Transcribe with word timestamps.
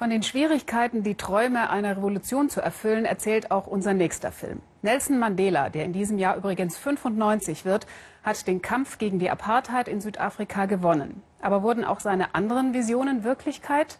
Von 0.00 0.08
den 0.08 0.22
Schwierigkeiten, 0.22 1.02
die 1.02 1.14
Träume 1.14 1.68
einer 1.68 1.98
Revolution 1.98 2.48
zu 2.48 2.62
erfüllen, 2.62 3.04
erzählt 3.04 3.50
auch 3.50 3.66
unser 3.66 3.92
nächster 3.92 4.32
Film. 4.32 4.62
Nelson 4.80 5.18
Mandela, 5.18 5.68
der 5.68 5.84
in 5.84 5.92
diesem 5.92 6.16
Jahr 6.16 6.38
übrigens 6.38 6.78
95 6.78 7.66
wird, 7.66 7.86
hat 8.22 8.46
den 8.46 8.62
Kampf 8.62 8.96
gegen 8.96 9.18
die 9.18 9.28
Apartheid 9.28 9.88
in 9.88 10.00
Südafrika 10.00 10.64
gewonnen. 10.64 11.22
Aber 11.42 11.62
wurden 11.62 11.84
auch 11.84 12.00
seine 12.00 12.34
anderen 12.34 12.72
Visionen 12.72 13.24
Wirklichkeit? 13.24 13.98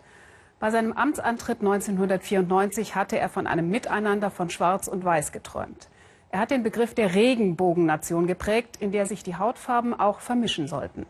Bei 0.59 0.71
seinem 0.71 0.95
Amtsantritt 0.95 1.61
1994 1.61 2.95
hatte 2.95 3.19
er 3.19 3.29
von 3.29 3.47
einem 3.47 3.69
Miteinander 3.69 4.31
von 4.31 4.49
Schwarz 4.49 4.89
und 4.89 5.05
Weiß 5.05 5.33
geträumt. 5.33 5.91
Er 6.31 6.41
hat 6.41 6.51
den 6.51 6.63
Begriff 6.63 6.95
der 6.95 7.15
Regenbogennation 7.15 8.27
geprägt, 8.27 8.79
in 8.81 8.91
der 8.91 9.05
sich 9.05 9.23
die 9.23 9.37
Hautfarben 9.37 9.93
auch 9.93 10.21
vermischen 10.21 10.67
sollten. 10.67 11.05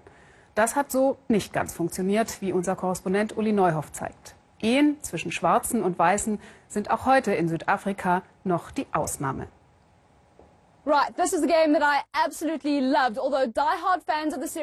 Das 0.57 0.75
hat 0.75 0.91
so 0.91 1.16
nicht 1.29 1.52
ganz 1.52 1.75
funktioniert, 1.75 2.43
wie 2.43 2.52
unser 2.52 2.75
Korrespondent 2.75 3.36
Uli 3.36 3.52
Neuhoff 3.52 3.93
zeigt. 3.93 4.34
Ehen 4.63 4.97
zwischen 5.03 5.33
Schwarzen 5.33 5.83
und 5.83 5.99
Weißen 5.99 6.39
sind 6.68 6.91
auch 6.91 7.07
heute 7.07 7.32
in 7.32 7.49
Südafrika 7.49 8.23
noch 8.45 8.71
die 8.71 8.87
Ausnahme. 8.93 9.49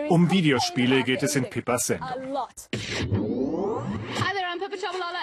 Um 0.10 0.32
Videospiele 0.32 1.04
geht 1.04 1.24
es 1.24 1.36
in 1.36 1.50
Pippas 1.50 1.88
Sendung. 1.88 2.10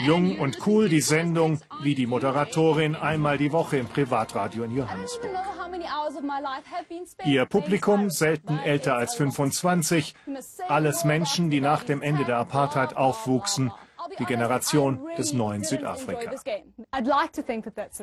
Jung 0.00 0.38
und 0.38 0.66
cool 0.66 0.88
die 0.88 1.00
Sendung, 1.00 1.60
wie 1.82 1.94
die 1.94 2.06
Moderatorin 2.06 2.94
einmal 2.94 3.38
die 3.38 3.52
Woche 3.52 3.78
im 3.78 3.86
Privatradio 3.86 4.64
in 4.64 4.76
Johannesburg. 4.76 5.30
Ihr 7.24 7.46
Publikum 7.46 8.10
selten 8.10 8.58
älter 8.58 8.96
als 8.96 9.14
25, 9.16 10.14
alles 10.68 11.04
Menschen, 11.04 11.50
die 11.50 11.60
nach 11.60 11.82
dem 11.84 12.02
Ende 12.02 12.24
der 12.24 12.36
Apartheid 12.38 12.96
aufwuchsen 12.96 13.72
die 14.18 14.24
Generation 14.24 15.00
des 15.18 15.32
neuen 15.32 15.64
Südafrika. 15.64 16.30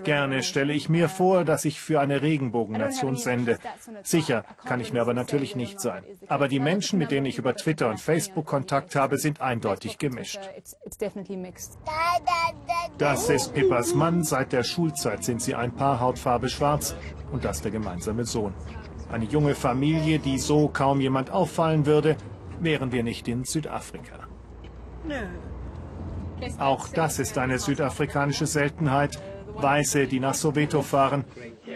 Gerne 0.03 0.43
stelle 0.43 0.73
ich 0.73 0.89
mir 0.89 1.09
vor, 1.09 1.43
dass 1.45 1.65
ich 1.65 1.79
für 1.79 1.99
eine 1.99 2.21
Regenbogennation 2.21 3.15
sende. 3.15 3.57
Sicher 4.03 4.43
kann 4.65 4.79
ich 4.79 4.93
mir 4.93 5.01
aber 5.01 5.13
natürlich 5.13 5.55
nicht 5.55 5.79
sein. 5.79 6.03
Aber 6.27 6.47
die 6.47 6.59
Menschen, 6.59 6.99
mit 6.99 7.11
denen 7.11 7.25
ich 7.25 7.37
über 7.37 7.55
Twitter 7.55 7.89
und 7.89 7.99
Facebook 7.99 8.45
Kontakt 8.45 8.95
habe, 8.95 9.17
sind 9.17 9.41
eindeutig 9.41 9.97
gemischt. 9.97 10.39
Das 12.97 13.29
ist 13.29 13.53
Pippas 13.53 13.93
Mann. 13.93 14.23
Seit 14.23 14.51
der 14.51 14.63
Schulzeit 14.63 15.23
sind 15.23 15.41
sie 15.41 15.55
ein 15.55 15.73
Paar 15.73 15.99
Hautfarbe 15.99 16.49
schwarz 16.49 16.95
und 17.31 17.45
das 17.45 17.61
der 17.61 17.71
gemeinsame 17.71 18.25
Sohn. 18.25 18.53
Eine 19.11 19.25
junge 19.25 19.55
Familie, 19.55 20.19
die 20.19 20.39
so 20.39 20.69
kaum 20.69 21.01
jemand 21.01 21.31
auffallen 21.31 21.85
würde, 21.85 22.15
wären 22.59 22.91
wir 22.91 23.03
nicht 23.03 23.27
in 23.27 23.43
Südafrika. 23.43 24.27
Nö. 25.05 25.27
Auch 26.59 26.87
das 26.89 27.19
ist 27.19 27.37
eine 27.37 27.59
südafrikanische 27.59 28.45
Seltenheit. 28.45 29.19
Weiße, 29.55 30.07
die 30.07 30.19
nach 30.19 30.33
Soweto 30.33 30.81
fahren. 30.81 31.25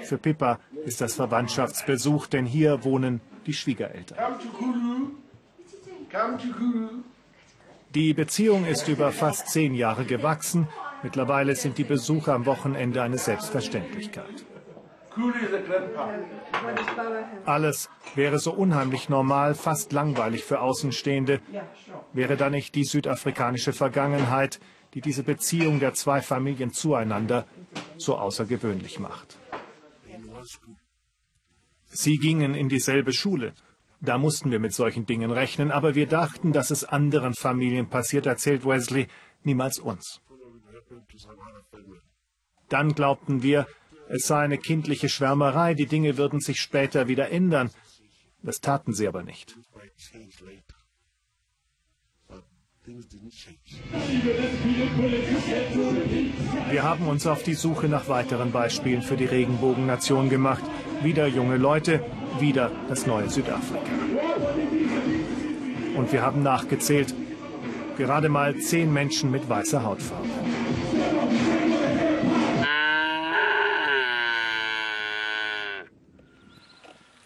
Für 0.03 0.17
Pippa 0.17 0.59
ist 0.85 1.02
das 1.02 1.16
Verwandtschaftsbesuch, 1.16 2.27
denn 2.27 2.45
hier 2.45 2.83
wohnen 2.83 3.22
die 3.45 3.53
Schwiegereltern. 3.53 4.17
Die 7.94 8.13
Beziehung 8.13 8.66
ist 8.66 8.88
über 8.88 9.11
fast 9.11 9.49
zehn 9.49 9.73
Jahre 9.73 10.05
gewachsen. 10.05 10.67
Mittlerweile 11.03 11.55
sind 11.55 11.77
die 11.77 11.83
Besuche 11.83 12.33
am 12.33 12.45
Wochenende 12.45 13.02
eine 13.02 13.17
Selbstverständlichkeit. 13.17 14.45
Alles 17.45 17.89
wäre 18.16 18.39
so 18.39 18.53
unheimlich 18.53 19.09
normal, 19.09 19.55
fast 19.55 19.91
langweilig 19.91 20.44
für 20.44 20.59
Außenstehende. 20.59 21.41
Wäre 22.13 22.38
da 22.38 22.49
nicht 22.49 22.75
die 22.75 22.83
südafrikanische 22.83 23.73
Vergangenheit, 23.73 24.59
die 24.94 25.02
diese 25.02 25.23
Beziehung 25.23 25.80
der 25.80 25.94
zwei 25.94 26.22
Familien 26.22 26.72
zueinander 26.72 27.45
so 27.97 28.17
außergewöhnlich 28.17 28.99
macht. 28.99 29.38
Sie 31.88 32.17
gingen 32.17 32.56
in 32.56 32.69
dieselbe 32.69 33.13
Schule. 33.13 33.53
Da 34.01 34.17
mussten 34.17 34.51
wir 34.51 34.59
mit 34.59 34.73
solchen 34.73 35.06
Dingen 35.06 35.31
rechnen, 35.31 35.72
aber 35.72 35.95
wir 35.95 36.07
dachten, 36.07 36.51
dass 36.51 36.69
es 36.69 36.84
anderen 36.84 37.34
Familien 37.34 37.88
passiert, 37.90 38.25
erzählt 38.25 38.66
Wesley, 38.66 39.07
niemals 39.44 39.79
uns. 39.79 40.22
Dann 42.69 42.94
glaubten 42.94 43.44
wir, 43.44 43.67
es 44.09 44.27
sei 44.27 44.43
eine 44.43 44.57
kindliche 44.57 45.09
Schwärmerei, 45.09 45.73
die 45.73 45.88
Dinge 45.88 46.17
würden 46.17 46.39
sich 46.39 46.59
später 46.61 47.07
wieder 47.07 47.31
ändern. 47.31 47.71
Das 48.41 48.61
taten 48.61 48.93
sie 48.93 49.07
aber 49.07 49.23
nicht. 49.23 49.55
Wir 56.69 56.83
haben 56.83 57.07
uns 57.07 57.25
auf 57.25 57.41
die 57.41 57.55
Suche 57.55 57.88
nach 57.88 58.07
weiteren 58.07 58.51
Beispielen 58.51 59.01
für 59.01 59.17
die 59.17 59.25
Regenbogennation 59.25 60.29
gemacht. 60.29 60.63
Wieder 61.01 61.25
junge 61.25 61.57
Leute, 61.57 62.05
wieder 62.39 62.72
das 62.87 63.07
neue 63.07 63.29
Südafrika. 63.29 63.89
Und 65.95 66.11
wir 66.11 66.22
haben 66.22 66.43
nachgezählt. 66.43 67.16
Gerade 67.97 68.29
mal 68.29 68.55
zehn 68.57 68.93
Menschen 68.93 69.31
mit 69.31 69.49
weißer 69.49 69.81
Hautfarbe. 69.81 70.34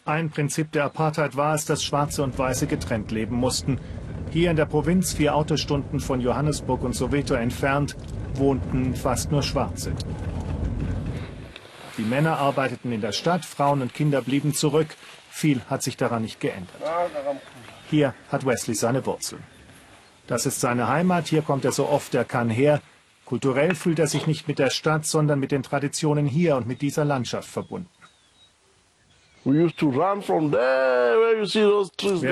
Ein 0.09 0.31
Prinzip 0.31 0.71
der 0.71 0.85
Apartheid 0.85 1.37
war 1.37 1.53
es, 1.53 1.65
dass 1.65 1.83
Schwarze 1.83 2.23
und 2.23 2.35
Weiße 2.35 2.65
getrennt 2.65 3.11
leben 3.11 3.35
mussten. 3.35 3.79
Hier 4.31 4.49
in 4.49 4.57
der 4.57 4.65
Provinz, 4.65 5.13
vier 5.13 5.35
Autostunden 5.35 5.99
von 5.99 6.19
Johannesburg 6.19 6.81
und 6.81 6.93
Soweto 6.93 7.35
entfernt, 7.35 7.95
wohnten 8.33 8.95
fast 8.95 9.31
nur 9.31 9.43
Schwarze. 9.43 9.91
Die 11.99 12.01
Männer 12.01 12.39
arbeiteten 12.39 12.91
in 12.91 13.01
der 13.01 13.11
Stadt, 13.11 13.45
Frauen 13.45 13.83
und 13.83 13.93
Kinder 13.93 14.23
blieben 14.23 14.55
zurück. 14.55 14.87
Viel 15.29 15.61
hat 15.69 15.83
sich 15.83 15.95
daran 15.95 16.23
nicht 16.23 16.39
geändert. 16.39 16.73
Hier 17.91 18.15
hat 18.31 18.47
Wesley 18.47 18.73
seine 18.73 19.05
Wurzeln. 19.05 19.43
Das 20.25 20.47
ist 20.47 20.59
seine 20.59 20.87
Heimat, 20.87 21.27
hier 21.27 21.43
kommt 21.43 21.65
er 21.65 21.71
so 21.71 21.87
oft 21.87 22.15
er 22.15 22.25
kann 22.25 22.49
her. 22.49 22.81
Kulturell 23.25 23.75
fühlt 23.75 23.99
er 23.99 24.07
sich 24.07 24.25
nicht 24.25 24.47
mit 24.47 24.57
der 24.57 24.71
Stadt, 24.71 25.05
sondern 25.05 25.39
mit 25.39 25.51
den 25.51 25.61
Traditionen 25.61 26.25
hier 26.25 26.55
und 26.55 26.65
mit 26.65 26.81
dieser 26.81 27.05
Landschaft 27.05 27.47
verbunden. 27.47 27.98
Wir 29.45 29.71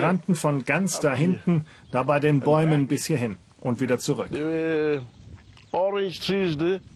rannten 0.03 0.35
von 0.35 0.65
ganz 0.65 0.99
da 0.99 1.13
hinten, 1.13 1.65
da 1.91 2.03
bei 2.03 2.19
den 2.19 2.41
Bäumen 2.41 2.87
bis 2.87 3.05
hierhin 3.05 3.37
und 3.59 3.79
wieder 3.79 3.97
zurück. 3.97 4.29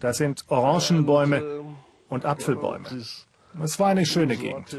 Das 0.00 0.18
sind 0.18 0.44
Orangenbäume 0.48 1.64
und 2.08 2.24
Apfelbäume. 2.26 2.86
Es 3.62 3.78
war 3.78 3.88
eine 3.88 4.06
schöne 4.06 4.36
Gegend. 4.36 4.76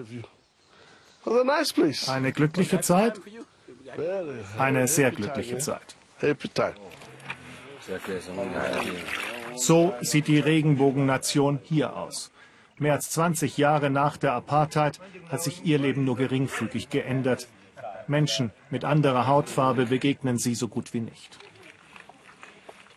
Eine 2.07 2.31
glückliche 2.31 2.81
Zeit? 2.81 3.19
Eine 4.57 4.87
sehr 4.87 5.11
glückliche 5.11 5.57
Zeit. 5.57 5.95
So 9.55 9.93
sieht 10.01 10.27
die 10.27 10.39
Regenbogennation 10.39 11.59
hier 11.63 11.95
aus. 11.95 12.31
Mehr 12.79 12.93
als 12.93 13.09
20 13.11 13.57
Jahre 13.57 13.89
nach 13.89 14.17
der 14.17 14.33
Apartheid 14.33 14.99
hat 15.29 15.41
sich 15.41 15.63
ihr 15.63 15.77
Leben 15.77 16.05
nur 16.05 16.17
geringfügig 16.17 16.89
geändert. 16.89 17.47
Menschen 18.07 18.51
mit 18.69 18.83
anderer 18.83 19.27
Hautfarbe 19.27 19.85
begegnen 19.85 20.37
sie 20.37 20.55
so 20.55 20.67
gut 20.67 20.93
wie 20.93 20.99
nicht. 21.01 21.39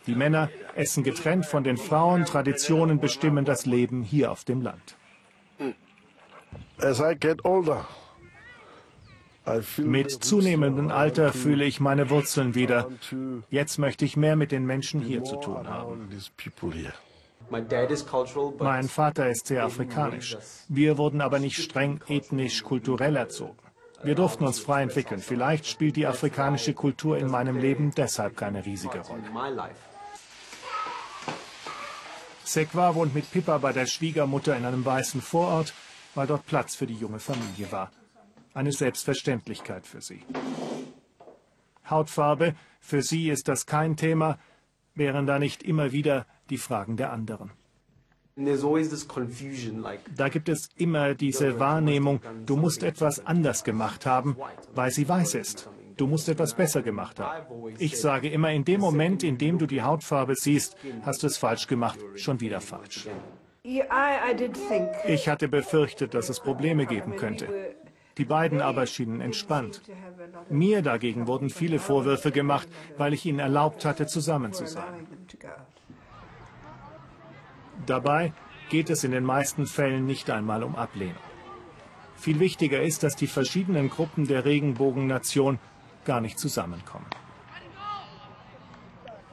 Die 0.06 0.14
Männer 0.14 0.50
essen 0.74 1.02
getrennt 1.02 1.46
von 1.46 1.64
den 1.64 1.76
Frauen. 1.76 2.24
Traditionen 2.24 3.00
bestimmen 3.00 3.44
das 3.44 3.66
Leben 3.66 4.02
hier 4.02 4.30
auf 4.30 4.44
dem 4.44 4.62
Land. 4.62 4.96
Mit 9.78 10.10
zunehmendem 10.10 10.90
Alter 10.90 11.32
fühle 11.32 11.64
ich 11.64 11.80
meine 11.80 12.10
Wurzeln 12.10 12.54
wieder. 12.54 12.90
Jetzt 13.50 13.78
möchte 13.78 14.04
ich 14.04 14.16
mehr 14.16 14.36
mit 14.36 14.52
den 14.52 14.66
Menschen 14.66 15.00
hier 15.00 15.22
zu 15.22 15.36
tun 15.36 15.68
haben. 15.68 16.08
Mein 17.50 18.88
Vater 18.88 19.30
ist 19.30 19.46
sehr 19.46 19.64
afrikanisch. 19.64 20.36
Wir 20.68 20.98
wurden 20.98 21.20
aber 21.20 21.38
nicht 21.38 21.62
streng 21.62 22.00
ethnisch, 22.08 22.62
kulturell 22.62 23.16
erzogen. 23.16 23.56
Wir 24.02 24.14
durften 24.14 24.44
uns 24.44 24.58
frei 24.58 24.82
entwickeln. 24.82 25.20
Vielleicht 25.20 25.66
spielt 25.66 25.96
die 25.96 26.06
afrikanische 26.06 26.74
Kultur 26.74 27.18
in 27.18 27.28
meinem 27.28 27.56
Leben 27.56 27.92
deshalb 27.96 28.36
keine 28.36 28.64
riesige 28.64 29.00
Rolle. 29.00 29.22
Sekwa 32.44 32.94
wohnt 32.94 33.14
mit 33.14 33.30
Pippa 33.30 33.58
bei 33.58 33.72
der 33.72 33.86
Schwiegermutter 33.86 34.56
in 34.56 34.64
einem 34.64 34.84
weißen 34.84 35.20
Vorort, 35.20 35.74
weil 36.14 36.26
dort 36.26 36.46
Platz 36.46 36.76
für 36.76 36.86
die 36.86 36.94
junge 36.94 37.18
Familie 37.18 37.70
war. 37.72 37.90
Eine 38.54 38.72
Selbstverständlichkeit 38.72 39.86
für 39.86 40.00
sie. 40.00 40.22
Hautfarbe, 41.90 42.54
für 42.80 43.02
sie 43.02 43.30
ist 43.30 43.48
das 43.48 43.66
kein 43.66 43.96
Thema, 43.96 44.38
wären 44.94 45.26
da 45.26 45.38
nicht 45.38 45.62
immer 45.62 45.92
wieder 45.92 46.26
die 46.50 46.58
Fragen 46.58 46.96
der 46.96 47.12
anderen. 47.12 47.50
Da 50.16 50.28
gibt 50.28 50.48
es 50.48 50.68
immer 50.76 51.14
diese 51.14 51.58
Wahrnehmung, 51.58 52.20
du 52.44 52.56
musst 52.56 52.82
etwas 52.82 53.24
anders 53.24 53.64
gemacht 53.64 54.04
haben, 54.04 54.36
weil 54.74 54.90
sie 54.90 55.08
weiß 55.08 55.34
ist. 55.36 55.70
du 55.96 56.06
musst 56.06 56.28
etwas 56.28 56.54
besser 56.54 56.82
gemacht 56.82 57.18
haben. 57.20 57.46
Ich 57.78 58.00
sage 58.00 58.28
immer, 58.28 58.52
in 58.52 58.64
dem 58.64 58.80
Moment, 58.80 59.22
in 59.22 59.38
dem 59.38 59.58
du 59.58 59.66
die 59.66 59.82
Hautfarbe 59.82 60.34
siehst, 60.36 60.76
hast 61.02 61.22
du 61.22 61.26
es 61.26 61.36
falsch 61.36 61.66
gemacht, 61.66 61.98
schon 62.14 62.40
wieder 62.40 62.60
falsch. 62.60 63.08
Ich 63.62 65.28
hatte 65.28 65.48
befürchtet, 65.48 66.14
dass 66.14 66.28
es 66.28 66.40
Probleme 66.40 66.86
geben 66.86 67.16
könnte. 67.16 67.48
Die 68.18 68.24
beiden 68.24 68.60
aber 68.62 68.86
schienen 68.86 69.20
entspannt. 69.20 69.82
Mir 70.48 70.82
dagegen 70.82 71.26
wurden 71.26 71.50
viele 71.50 71.78
Vorwürfe 71.78 72.30
gemacht, 72.30 72.68
weil 72.96 73.12
ich 73.12 73.26
ihnen 73.26 73.40
erlaubt 73.40 73.84
hatte, 73.84 74.06
zusammen 74.06 74.52
zu 74.52 74.66
sein. 74.66 75.06
Dabei 77.84 78.32
geht 78.70 78.90
es 78.90 79.04
in 79.04 79.10
den 79.10 79.24
meisten 79.24 79.66
Fällen 79.66 80.06
nicht 80.06 80.30
einmal 80.30 80.62
um 80.62 80.76
Ablehnung. 80.76 81.16
Viel 82.16 82.40
wichtiger 82.40 82.82
ist, 82.82 83.02
dass 83.02 83.14
die 83.16 83.26
verschiedenen 83.26 83.90
Gruppen 83.90 84.26
der 84.26 84.44
Regenbogennation 84.44 85.58
gar 86.04 86.20
nicht 86.20 86.38
zusammenkommen. 86.38 87.06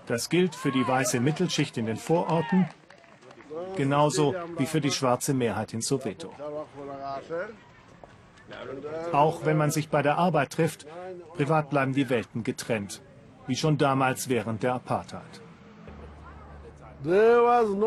Das 0.05 0.29
gilt 0.29 0.53
für 0.53 0.71
die 0.71 0.85
weiße 0.85 1.21
Mittelschicht 1.21 1.77
in 1.77 1.85
den 1.85 1.95
Vororten, 1.95 2.67
genauso 3.77 4.35
wie 4.57 4.65
für 4.65 4.81
die 4.81 4.91
schwarze 4.91 5.33
Mehrheit 5.33 5.73
in 5.73 5.81
Soweto. 5.81 6.33
Auch 9.13 9.45
wenn 9.45 9.57
man 9.57 9.71
sich 9.71 9.87
bei 9.89 10.01
der 10.01 10.17
Arbeit 10.17 10.51
trifft, 10.51 10.85
privat 11.35 11.69
bleiben 11.69 11.93
die 11.93 12.09
Welten 12.09 12.43
getrennt, 12.43 13.01
wie 13.47 13.55
schon 13.55 13.77
damals 13.77 14.27
während 14.27 14.63
der 14.63 14.73
Apartheid. 14.73 15.41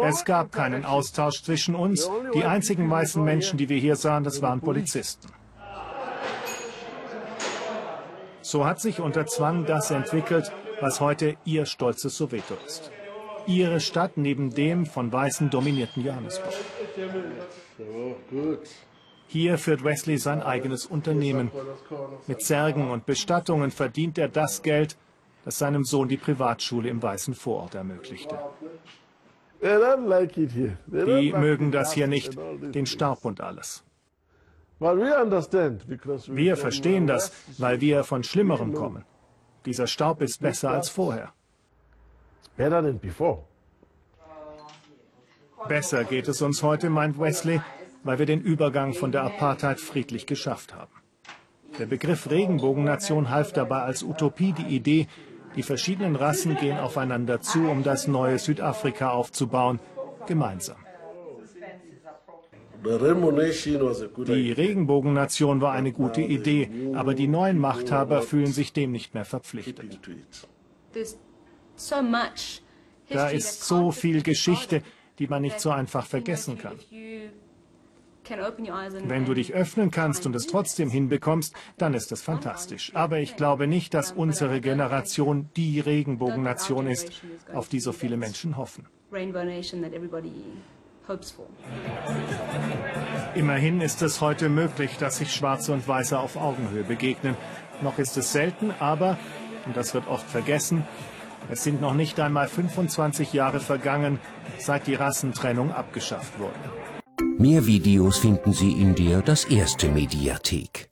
Es 0.05 0.25
gab 0.25 0.53
keinen 0.53 0.85
Austausch 0.85 1.43
zwischen 1.43 1.75
uns. 1.75 2.11
Die 2.35 2.45
einzigen 2.45 2.91
weißen 2.91 3.23
Menschen, 3.23 3.57
die 3.59 3.69
wir 3.69 3.79
hier 3.79 3.97
sahen, 3.97 4.25
das 4.25 4.43
waren 4.43 4.61
Polizisten. 4.61 5.29
So 8.43 8.65
hat 8.65 8.81
sich 8.81 9.01
unter 9.01 9.27
Zwang 9.27 9.67
das 9.67 9.91
entwickelt, 9.91 10.53
was 10.81 11.01
heute 11.01 11.37
ihr 11.45 11.67
stolzes 11.67 12.17
Soweto 12.17 12.55
ist. 12.67 12.91
Ihre 13.47 13.81
Stadt 13.81 14.17
neben 14.17 14.51
dem 14.51 14.87
von 14.87 15.13
Weißen 15.13 15.51
dominierten 15.51 16.05
Johannesburg. 16.05 16.55
Hier 19.29 19.59
führt 19.59 19.83
Wesley 19.83 20.19
sein 20.19 20.43
eigenes 20.43 20.87
Unternehmen. 20.87 21.51
Mit 22.27 22.43
Särgen 22.43 22.91
und 22.91 23.07
Bestattungen 23.07 23.71
verdient 23.71 24.19
er 24.19 24.29
das 24.29 24.63
Geld, 24.63 24.97
das 25.45 25.59
seinem 25.59 25.85
Sohn 25.85 26.09
die 26.09 26.17
Privatschule 26.17 26.89
im 26.89 27.03
Weißen 27.03 27.35
Vorort 27.35 27.75
ermöglichte. 27.75 28.39
Die 29.63 31.33
mögen 31.33 31.73
das 31.73 31.93
hier 31.93 32.07
nicht, 32.07 32.37
den 32.37 32.87
Staub 32.87 33.25
und 33.25 33.41
alles. 33.41 33.85
Wir 34.79 36.57
verstehen 36.57 37.07
das, 37.07 37.33
weil 37.59 37.81
wir 37.81 38.05
von 38.05 38.23
Schlimmerem 38.23 38.75
kommen. 38.75 39.05
Dieser 39.65 39.87
Staub 39.87 40.21
ist 40.21 40.41
besser 40.41 40.71
als 40.71 40.91
vorher. 40.91 41.33
Besser 45.69 46.05
geht 46.05 46.29
es 46.29 46.43
uns 46.43 46.63
heute, 46.63 46.91
meint 46.91 47.19
Wesley, 47.19 47.61
weil 48.05 48.19
wir 48.19 48.27
den 48.27 48.41
Übergang 48.41 48.93
von 48.93 49.11
der 49.11 49.25
Apartheid 49.25 49.81
friedlich 49.81 50.27
geschafft 50.27 50.75
haben. 50.75 50.93
Der 51.79 51.87
Begriff 51.87 52.31
Regenbogennation 52.31 53.31
half 53.31 53.53
dabei 53.53 53.81
als 53.83 54.03
Utopie 54.03 54.53
die 54.53 54.75
Idee, 54.77 55.09
die 55.57 55.63
verschiedenen 55.63 56.17
Rassen 56.17 56.57
gehen 56.57 56.79
aufeinander 56.79 57.41
zu, 57.41 57.69
um 57.69 57.83
das 57.83 58.07
neue 58.07 58.39
Südafrika 58.39 59.11
aufzubauen, 59.11 59.81
gemeinsam. 60.27 60.77
Die 62.85 64.53
Regenbogennation 64.53 65.61
war 65.61 65.73
eine 65.73 65.93
gute 65.93 66.21
Idee, 66.21 66.71
aber 66.95 67.15
die 67.15 67.27
neuen 67.27 67.59
Machthaber 67.59 68.23
fühlen 68.23 68.53
sich 68.53 68.73
dem 68.73 68.93
nicht 68.93 69.15
mehr 69.15 69.25
verpflichtet. 69.25 69.99
Da 73.09 73.29
ist 73.29 73.65
so 73.65 73.91
viel 73.93 74.23
Geschichte, 74.23 74.83
die 75.19 75.27
man 75.27 75.43
nicht 75.43 75.61
so 75.61 75.71
einfach 75.71 76.07
vergessen 76.07 76.59
kann. 76.59 76.79
Wenn 78.29 79.25
du 79.25 79.35
dich 79.35 79.55
öffnen 79.55 79.91
kannst 79.91 80.27
und 80.27 80.35
es 80.35 80.47
trotzdem 80.47 80.91
hinbekommst, 80.91 81.55
dann 81.79 81.95
ist 81.95 82.13
es 82.13 82.23
fantastisch. 82.23 82.93
Aber 82.95 83.19
ich 83.19 83.37
glaube 83.37 83.67
nicht, 83.67 83.95
dass 83.95 84.13
unsere 84.13 84.61
Generation 84.61 85.51
die 85.57 85.81
Regenbogennation 85.81 86.87
ist, 86.87 87.23
auf 87.53 87.69
die 87.69 87.81
so 87.81 87.93
viele 87.93 88.17
Menschen 88.17 88.57
hoffen. 88.57 88.87
Immerhin 93.35 93.81
ist 93.81 94.03
es 94.03 94.21
heute 94.21 94.49
möglich, 94.49 94.97
dass 94.99 95.19
sich 95.19 95.33
Schwarze 95.33 95.73
und 95.73 95.87
Weiße 95.87 96.19
auf 96.19 96.37
Augenhöhe 96.37 96.83
begegnen. 96.83 97.37
Noch 97.83 97.99
ist 97.99 98.17
es 98.17 98.33
selten, 98.33 98.73
aber, 98.81 99.19
und 99.67 99.77
das 99.77 99.95
wird 99.95 100.09
oft 100.09 100.29
vergessen, 100.29 100.85
es 101.49 101.63
sind 101.63 101.81
noch 101.81 101.95
nicht 101.95 102.19
einmal 102.19 102.49
25 102.49 103.33
Jahre 103.33 103.61
vergangen, 103.61 104.19
seit 104.59 104.89
die 104.89 104.95
Rassentrennung 104.95 105.73
abgeschafft 105.73 106.41
wurde. 106.41 106.96
Mehr 107.39 107.67
Videos 107.67 108.17
finden 108.17 108.55
Sie 108.55 108.73
in 108.73 108.95
der 108.95 109.21
Das 109.21 109.45
Erste 109.45 109.91
Mediathek. 109.91 110.89